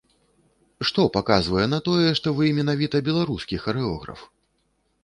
[0.89, 4.29] Што паказвае на тое, што вы менавіта беларускі харэограф?